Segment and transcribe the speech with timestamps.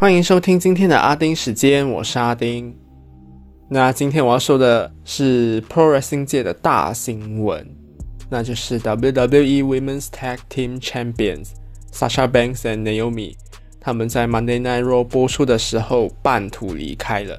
[0.00, 2.74] 欢迎收听今天的阿丁时间，我是阿丁。
[3.68, 7.68] 那今天我要说的是 Pro Wrestling 界的大新闻，
[8.30, 11.48] 那就是 WWE Women's Tag Team Champions
[11.92, 13.34] Sasha Banks and Naomi
[13.78, 17.38] 他们在 Monday Night Raw 播出的时候半途离开了。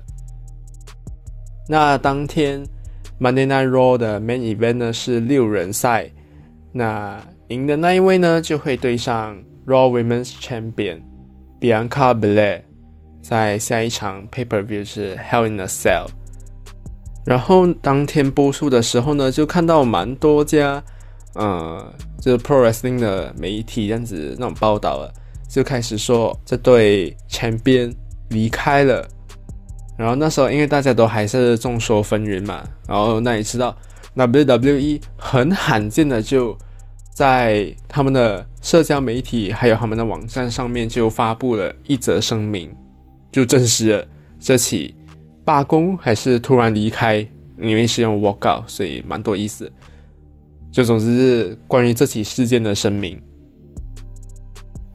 [1.68, 2.64] 那当天
[3.20, 6.12] Monday Night Raw 的 Main Event 呢是六人赛，
[6.72, 9.36] 那赢的那一位呢就会对上
[9.66, 11.02] Raw Women's Champion。
[11.62, 12.62] Bianca Belair
[13.22, 16.08] 在下一场 Pay Per View 是 Hell in a Cell，
[17.24, 20.84] 然后当天播出的时候呢，就看到蛮多家
[21.36, 25.14] 呃，就是 Pro Wrestling 的媒体这样子那种报道了，
[25.48, 27.94] 就开始说这对前边
[28.30, 29.08] 离开了，
[29.96, 33.78] 然后那时候因为大家都还是众说纷纭嘛，然后那也知道
[34.16, 36.58] WWE 很罕见的就。
[37.14, 42.74] 在他们的社交媒体还有他们的网站上面，就发布了一则声明，
[43.32, 44.08] 就证实了
[44.40, 44.96] 这起
[45.44, 47.18] 罢工还是突然离开，
[47.60, 49.70] 因为是用 walkout，所以蛮多意思。
[50.72, 53.22] 就总之是关于这起事件的声明。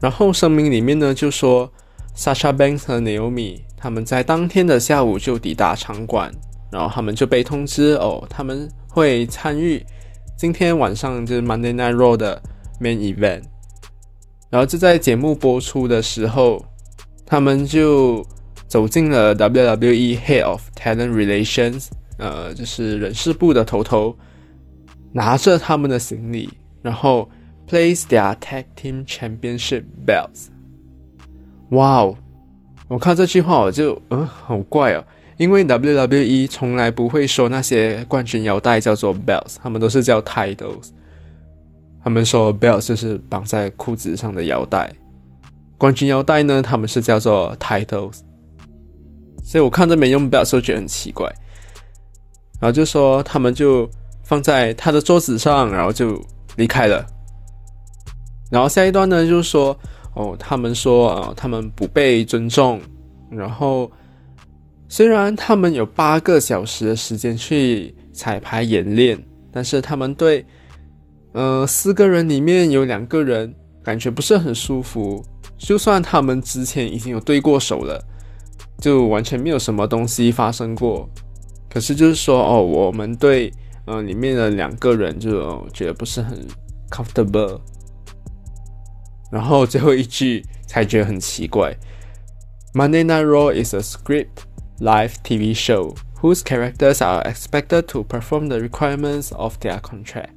[0.01, 1.71] 然后声明里面呢，就说
[2.15, 6.31] Sasha Banks 和 Naomi 他们在当天的下午就抵达场馆，
[6.71, 9.85] 然后他们就被通知哦，他们会参与。
[10.37, 12.39] 今天晚上就是 Monday Night Raw 的
[12.79, 13.41] Main Event，
[14.51, 16.63] 然后就在节目播出的时候，
[17.25, 18.23] 他们就
[18.67, 21.87] 走进了 WWE Head of Talent Relations，
[22.19, 24.15] 呃，就是人事部的头头，
[25.11, 26.51] 拿着他们的行李，
[26.83, 27.27] 然后
[27.67, 30.49] place their tag team championship belts。
[31.71, 32.15] 哇哦，
[32.87, 35.03] 我看这句话我就嗯，好怪哦。
[35.37, 40.89] 因为 WWE 从来不会说那些冠军腰带叫做 belts，他们都是叫 titles。
[42.03, 44.91] 他们说 belts 就是绑在裤子上的腰带，
[45.77, 48.19] 冠军腰带呢，他们是叫做 titles。
[49.43, 51.27] 所以我看这边用 belts 就觉得很奇怪，
[52.59, 53.87] 然后就说他们就
[54.23, 56.19] 放在他的桌子上，然后就
[56.55, 57.05] 离开了。
[58.49, 59.77] 然后下一段呢，就是说
[60.15, 62.81] 哦，他们说啊，他们不被尊重，
[63.29, 63.91] 然后。
[64.89, 69.21] 虽然他们有八个小时的时间去彩排演练，
[69.51, 70.45] 但是他们对，
[71.33, 73.53] 呃，四个人里面有两个人
[73.83, 75.23] 感觉不是很舒服。
[75.57, 78.01] 就算他们之前已经有对过手了，
[78.79, 81.09] 就完全没有什么东西发生过。
[81.69, 83.51] 可是就是说，哦，我们对，
[83.85, 86.47] 呃，里面的两个人就觉得不是很
[86.89, 87.59] comfortable。
[89.29, 91.75] 然后最后一句才觉得很奇怪
[92.73, 94.27] ：Monday Night Raw is a script。
[94.80, 100.30] live TV show whose characters are expected to perform the requirements of their contract.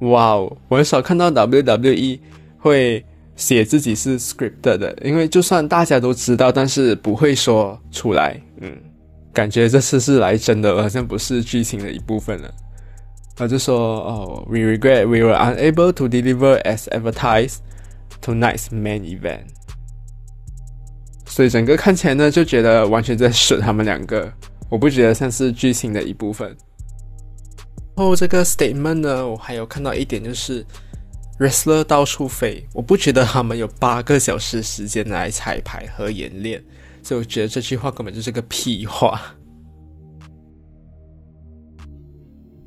[0.00, 2.20] 哇哦，我很少看到 WWE
[2.58, 3.04] 会
[3.36, 8.40] 写自己是 scripted 的，因为就算大家都知道，但是不会说出来。
[8.60, 8.76] 嗯，
[9.32, 12.52] 感觉这次是来真的，好像不是剧情的一部分了。
[13.36, 17.58] 他就说：“哦，We regret we were unable to deliver as advertised
[18.20, 19.46] tonight's main event。”
[21.33, 24.31] 所以整个看起来呢，就觉得完全在损他们两个，
[24.69, 26.55] 我不觉得像是剧情的一部分。
[27.97, 30.63] 然后这个 statement 呢，我还有看到一点就是
[31.39, 36.63] wrestler 到处飞，我不觉得他们有八个小时时间来彩排和演练，
[37.01, 39.19] 所以我觉得这句话根本就是个屁话。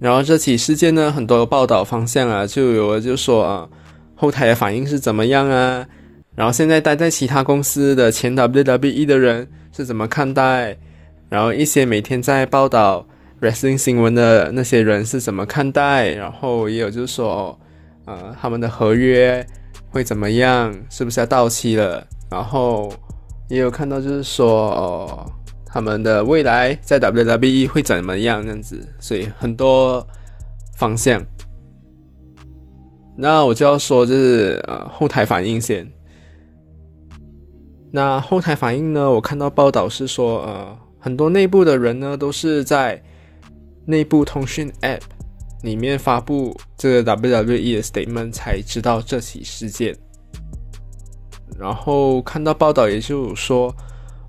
[0.00, 3.68] 然后这起事件呢，很多报道方向啊，就有就说啊，
[4.16, 5.86] 后台的反应是怎么样啊？
[6.36, 10.76] 然后现在待在其他公司的前 WWE 的人是怎么看待？
[11.30, 13.04] 然后一些每天在报道
[13.40, 16.10] wrestling 新闻的那些人是怎么看待？
[16.10, 17.58] 然后也有就是说，
[18.04, 19.44] 呃，他们的合约
[19.90, 20.72] 会怎么样？
[20.90, 22.06] 是不是要到期了？
[22.30, 22.92] 然后
[23.48, 25.32] 也有看到就是说，哦，
[25.64, 28.42] 他们的未来在 WWE 会怎么样？
[28.42, 30.06] 这样子，所以很多
[30.76, 31.24] 方向。
[33.16, 35.90] 那我就要说，就是呃，后台反应先。
[37.90, 39.10] 那后台反应呢？
[39.10, 43.00] 我看到报道是说，呃，很多内部的人呢都是在
[43.86, 45.00] 内部通讯 App
[45.62, 49.96] 里面发布这个 WWE 的 statement 才知道这起事件。
[51.58, 53.74] 然后看到报道，也就是说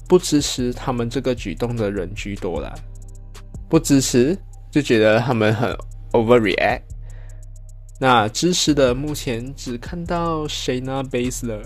[0.08, 2.74] 不支持他们这个举动的人居多了，
[3.68, 4.38] 不支持
[4.72, 5.76] 就觉得他们很
[6.14, 6.82] overreact。
[8.00, 11.64] 那支持的目前只看到 Shayna Baszler。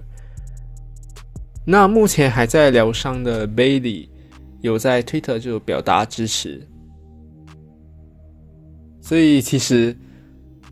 [1.66, 4.10] 那目前还在疗伤的 Bailey
[4.62, 6.68] 有在 Twitter 就表达支持，
[9.00, 9.96] 所以其实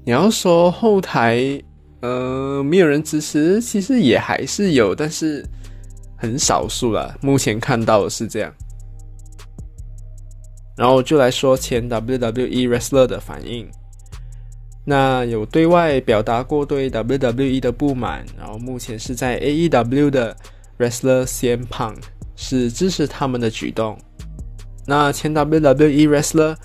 [0.03, 1.61] 你要说后台
[2.01, 5.45] 呃没有人支持，其实也还是有，但是
[6.17, 7.17] 很少数了。
[7.21, 8.53] 目前看到的是这样。
[10.75, 13.69] 然后就来说前 WWE wrestler 的反应。
[14.85, 20.35] 那有对外表达过对 WWE 的不满，然后目前是在 AEW 的
[20.79, 21.97] wrestler CM Punk
[22.35, 23.95] 是支持他们的举动。
[24.87, 26.55] 那前 WWE wrestler，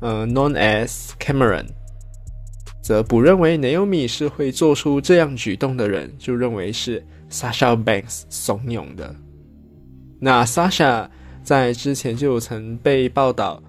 [0.00, 1.66] 呃，known as Cameron，
[2.82, 9.14] 则不认为 Naomi 是会做出这样举动的人，就认为是 Sasha Banks 怂恿的。
[10.20, 11.08] 那 Sasha。
[11.44, 13.62] 在之前就曾被报道，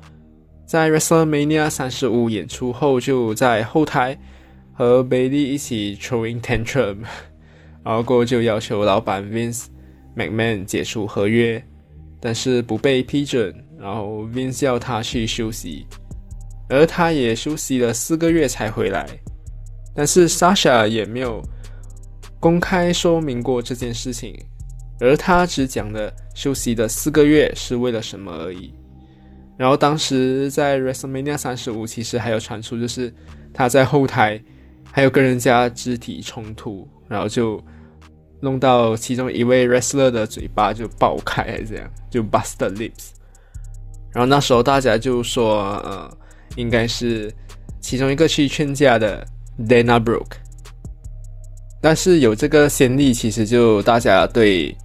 [0.65, 4.17] 在 WrestleMania 三十五演出后，就在后台
[4.71, 6.99] 和 Bailey 一起 throwing tantrum，
[7.83, 9.65] 然后过后就要求老板 Vince
[10.15, 11.63] McMahon 解除合约，
[12.19, 15.85] 但是不被批准，然后 Vince 要他去休息，
[16.69, 19.05] 而他也休息了四个月才回来，
[19.93, 21.41] 但是 Sasha 也没有
[22.39, 24.35] 公开说明过这件事情。
[24.97, 28.73] 而他只讲了休息的四个月是为了什么而已。
[29.57, 33.13] 然后当时在 WrestleMania 三十五，其实还有传出，就是
[33.53, 34.41] 他在后台
[34.89, 37.61] 还有跟人家肢体冲突，然后就
[38.39, 43.09] 弄到其中一位 wrestler 的嘴巴就爆开，这样就 bust the lips。
[44.11, 46.17] 然后那时候大家就说，呃，
[46.55, 47.33] 应该是
[47.81, 49.25] 其中一个去劝架的
[49.67, 50.37] Dana Brooke。
[51.81, 54.75] 但是有这个先例，其实就大家对。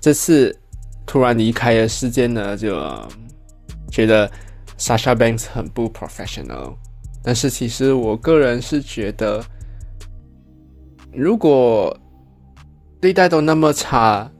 [0.00, 0.58] 这次
[1.04, 2.74] 突然离开的事件呢，就
[3.90, 4.26] 觉得
[4.78, 6.74] Sasha Banks 很不 professional。
[7.22, 9.44] 但是其实我个人是觉得，
[11.12, 11.94] 如果
[13.00, 14.30] 对待都那么差，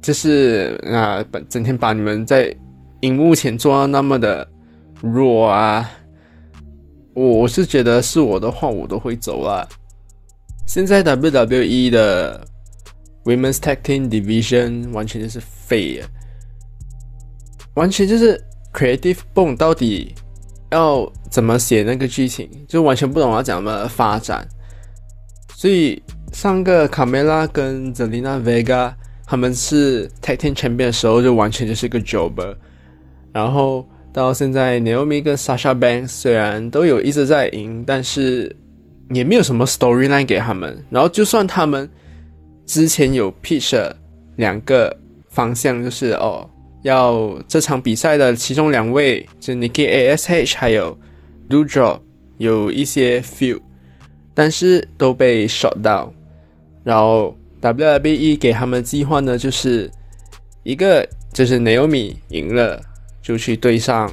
[0.00, 2.54] 就是啊，整天把你们在
[3.00, 4.46] 荧幕前做到那么的
[5.02, 5.90] 弱啊，
[7.14, 9.68] 我是觉得是我的话，我都会走了。
[10.66, 12.46] 现在 WWE 的。
[13.22, 16.08] Women's Tag Team Division 完全就是废了，
[17.74, 18.42] 完全就是
[18.72, 20.14] Creative Bone 到底
[20.70, 24.48] 要怎么写那个剧情，就完全不懂要怎么发展。
[25.54, 26.02] 所以
[26.40, 28.94] 上个卡梅拉跟泽丽娜·维加 Vega
[29.26, 32.32] 他们是 Tag Team 前边的时候，就完全就是个 job。
[33.30, 38.56] 然后到现在，Naomi 跟 Sasha Banks 虽然都有一直在赢，但是
[39.10, 40.82] 也没有什么 storyline 给他们。
[40.88, 41.86] 然后就算他们
[42.64, 43.92] 之前有 pitch
[44.36, 44.96] 两个
[45.28, 46.48] 方向，就是哦，
[46.80, 50.98] 要这场比赛的其中两位，就 niki Ash 还有
[51.50, 52.00] Duda
[52.38, 53.60] 有一些 feel，
[54.32, 56.08] 但是都被 shot down。
[56.84, 59.90] 然后 WWE 给他们计划呢，就是
[60.62, 62.80] 一个就是 Naomi 赢了
[63.22, 64.10] 就去对上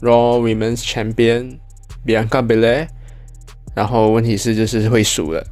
[0.00, 1.58] Raw Women's Champion
[2.06, 2.88] Bianca Belair，
[3.74, 5.44] 然后问题是就是会输了。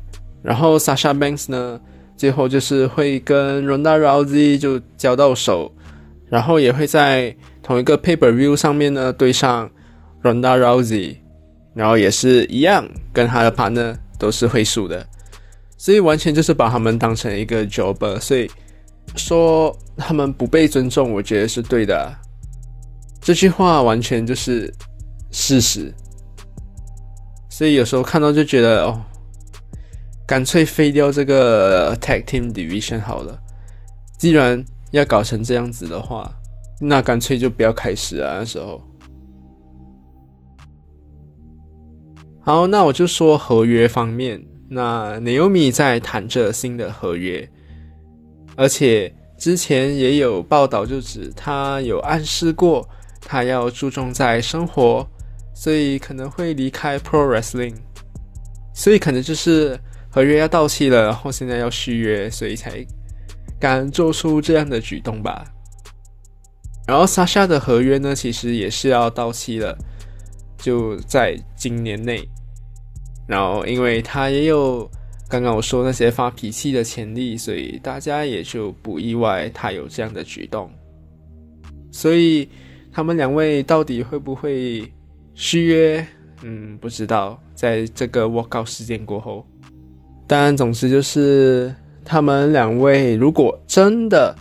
[0.42, 1.80] 然后 Sasha Banks 呢？
[2.16, 5.72] 最后就是会跟 Ronda Rousey 就交到手，
[6.28, 9.68] 然后也会在同一个 Pay Per View 上面呢对上
[10.22, 11.16] Ronda Rousey，
[11.74, 15.04] 然后也是一样跟他的 partner 都是会输的，
[15.76, 18.50] 所以完全就是把他们当成一个 jobber，所以
[19.16, 22.14] 说他们不被尊重，我觉得是对的。
[23.20, 24.72] 这句话完全就是
[25.30, 25.92] 事实，
[27.48, 29.00] 所以有时候看到就觉得哦。
[30.26, 33.38] 干脆废掉这个 Tag Team Division 好了。
[34.16, 36.34] 既然要搞成这样子的话，
[36.80, 38.38] 那干脆就不要开始啊。
[38.38, 38.80] 那时候，
[42.40, 44.42] 好，那我就说合约方面。
[44.68, 47.48] 那 Naomi 在谈着新的合约，
[48.56, 52.88] 而且之前也有报道，就指他有暗示过，
[53.20, 55.06] 他要注重在生活，
[55.54, 57.74] 所以可能会离开 Pro Wrestling，
[58.74, 59.78] 所以可能就是。
[60.14, 62.86] 合约要到期了，然后现在要续约，所以才
[63.58, 65.44] 敢做出这样的举动吧。
[66.86, 69.76] 然后 Sasha 的合约呢，其实也是要到期了，
[70.56, 72.28] 就在今年内。
[73.26, 74.88] 然后，因为他也有
[75.28, 80.70] 刚刚我说那些发脾气的潜力，所以大家也就不意外他有这样的举动。
[81.90, 82.48] 所以，
[82.92, 84.90] 他们两位到底会不会
[85.34, 86.06] 续约？
[86.42, 87.40] 嗯，不知道。
[87.54, 89.46] 在这个 workout 事件过后。
[90.26, 91.72] 但总之就是，
[92.04, 94.34] 他们两位如果真的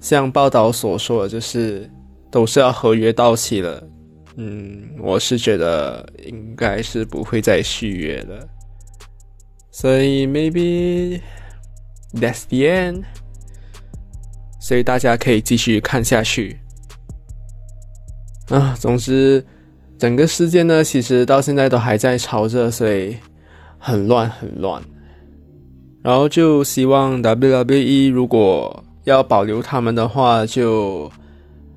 [0.00, 1.90] 像报道所说的，就是
[2.30, 3.82] 都是要合约到期了，
[4.36, 8.48] 嗯，我是觉得应该是不会再续约了。
[9.70, 11.20] 所以 maybe
[12.14, 13.04] that's the end。
[14.60, 16.58] 所以大家可以继续看下去。
[18.50, 19.44] 啊，总之
[19.98, 23.16] 整个事件呢，其实到现在都还在吵着，所以
[23.78, 24.82] 很乱很乱。
[26.02, 31.10] 然后就希望 WWE 如果要保留他们的话，就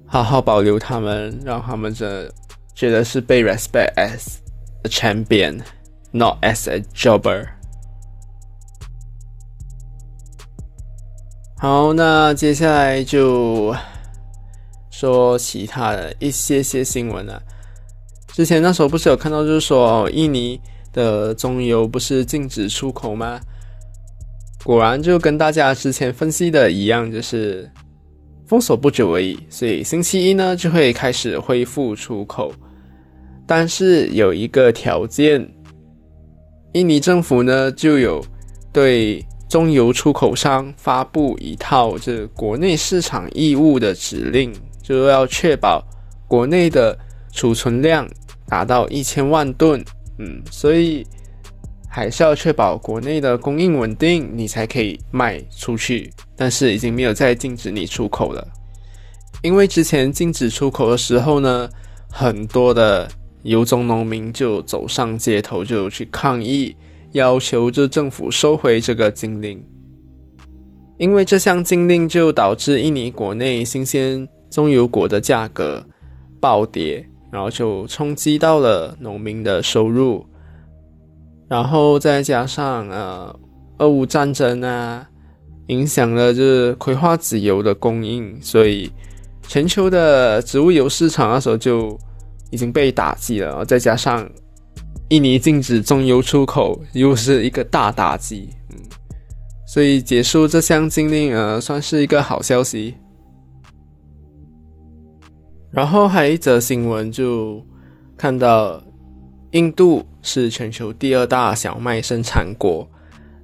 [0.06, 2.30] 好好保留他们，让他们这
[2.76, 4.38] 觉得是被 respect as
[4.84, 7.48] a champion，not as a jobber。
[11.58, 13.74] 好，那接下来就
[14.92, 17.42] 说其他的一些些新闻了。
[18.34, 20.60] 之前那时候不是有看到，就是说印尼
[20.92, 23.40] 的中油不是禁止出口吗？
[24.64, 27.70] 果然就跟大家之前分析的一样，就是
[28.46, 32.54] 封锁不久而已，所以星期一呢就会开始恢复出口。
[33.46, 35.48] 但是有一个条件，
[36.74, 38.24] 印尼政府呢就有
[38.72, 39.24] 对。
[39.50, 45.80] 中油出口商发布一套这国内市场义务的指令，就要确保
[46.28, 46.98] 国内的
[47.32, 48.10] 储存量
[48.48, 49.80] 达到一千万吨。
[50.18, 51.06] 嗯，所以
[51.96, 56.12] 还是要确保国内的供应稳定，你才可以卖出去。
[56.36, 58.44] 但是已经没有再禁止你出口了，
[59.44, 61.70] 因为之前禁止出口的时候呢，
[62.10, 63.08] 很多的
[63.44, 66.76] 油中农民就走上街头，就去抗议。
[67.12, 69.64] 要求这政府收回这个禁令，
[70.98, 75.86] 因为这项禁令就导致印尼国内新鲜棕油果的价格
[76.40, 80.26] 暴跌，然后就冲击到了农民的收入，
[81.54, 83.40] 然后再加上呃
[83.78, 85.08] 俄乌战争啊，
[85.68, 88.92] 影响了就是葵花籽油的供应，所以
[89.44, 91.96] 全球的植物油市场那时候就
[92.50, 94.28] 已经被打击了，再加上。
[95.10, 98.50] 印尼禁止中油出口，又是一个大打击，
[99.68, 102.96] 所以结束这项禁令，呃，算是一个好消息。
[105.70, 107.64] 然后还有一则新闻，就
[108.18, 108.82] 看到
[109.54, 112.88] 印度是全球第二大小麦生产国，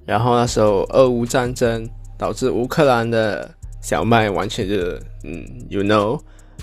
[0.06, 3.50] 然后那时候俄乌战争导致乌克兰的
[3.82, 4.76] 小麦完全就，
[5.24, 6.20] 嗯，you know，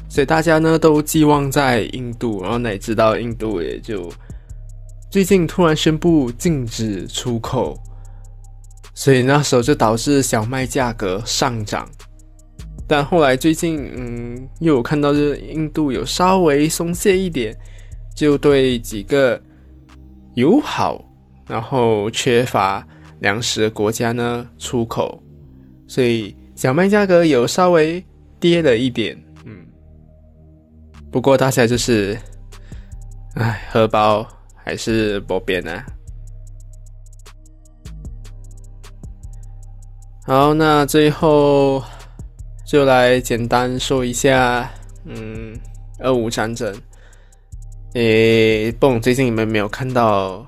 [0.09, 4.12] 所以大家呢都寄望在印度，然后哪知道印度也就。
[5.09, 7.79] 最近突然宣布禁止出口，
[8.93, 11.88] 所以那时候就导致小麦价格上涨。
[12.88, 17.57] 但后来最近，嗯，又有看到就是印度有稍微松懈一点，
[18.16, 19.40] 就对几个
[20.35, 21.04] 友好
[21.46, 22.85] 然后缺乏
[23.20, 25.23] 粮食的国家呢出口，
[25.87, 28.04] 所以小麦价格有稍微
[28.40, 29.16] 跌了一点。
[29.44, 29.64] 嗯，
[31.12, 32.18] 不过大家就是，
[33.37, 34.26] 唉，荷包。
[34.68, 35.80] 还是不变呢？
[40.26, 41.80] 好，那最后
[42.66, 44.68] 就来简单说一下，
[45.04, 45.56] 嗯，
[46.00, 46.75] 俄乌战争。
[47.97, 50.47] 诶，不，最近你们没有看到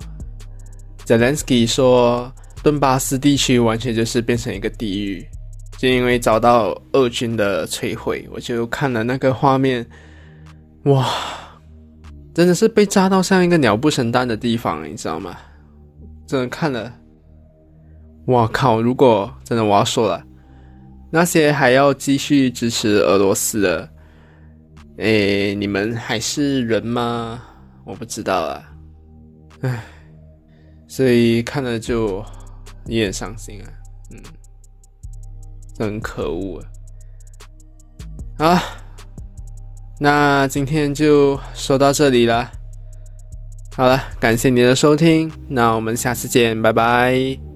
[1.07, 2.31] ，Zelensky 说
[2.62, 5.26] 顿巴斯地区完全就是变成一个地狱，
[5.78, 8.28] 就因为遭到俄军的摧毁。
[8.31, 9.87] 我就看了那个画面，
[10.85, 11.09] 哇！
[12.35, 15.35] 真的是被炸到像一个鸟不生蛋的地方，你知道吗？
[16.26, 16.93] 真的看了，
[18.26, 18.83] 我靠！
[18.83, 20.23] 如果真的我要说了，
[21.11, 23.88] 那些还要继续支持俄罗斯的，
[24.99, 27.43] 诶，你们还是人吗？
[27.85, 28.62] 我不知道啊，
[29.62, 29.83] 唉，
[30.87, 32.17] 所以看了就
[32.87, 33.67] 有点伤心啊，
[34.11, 34.21] 嗯，
[35.75, 36.61] 真可恶
[38.38, 38.49] 啊！
[38.49, 38.62] 啊。
[40.00, 42.50] 那今天就说到这里了。
[43.75, 47.48] 好了，感谢你的收听，那我们下次见，拜拜。